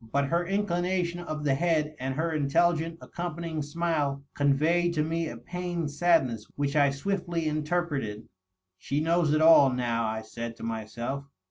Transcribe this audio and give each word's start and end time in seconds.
But 0.00 0.24
her 0.28 0.42
in 0.42 0.64
clination 0.64 1.22
of 1.22 1.44
the 1.44 1.54
head 1.54 1.94
and 2.00 2.14
her 2.14 2.32
intelligent 2.32 2.96
accompanying 3.02 3.60
smile 3.60 4.24
conveyed 4.32 4.94
to 4.94 5.02
me 5.02 5.28
a 5.28 5.36
pained 5.36 5.90
sadness 5.90 6.46
which 6.56 6.74
I 6.74 6.88
swiftly 6.88 7.46
interpreted. 7.46 8.22
^ 8.22 8.28
She 8.78 9.00
knows 9.02 9.34
it 9.34 9.42
all, 9.42 9.68
now,' 9.68 10.06
I 10.08 10.22
said 10.22 10.56
to 10.56 10.62
myself. 10.62 11.26